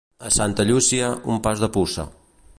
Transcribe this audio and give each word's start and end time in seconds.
A 0.27 0.29
Santa 0.37 0.65
Llúcia, 0.69 1.11
un 1.35 1.41
pas 1.49 1.63
de 1.67 1.71
puça. 1.77 2.09